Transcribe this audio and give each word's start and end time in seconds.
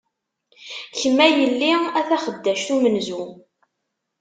Kem 0.99 1.17
a 1.25 1.27
yell-i, 1.37 1.71
a 1.99 2.01
taxeddact 2.07 2.67
umenzu! 2.75 3.23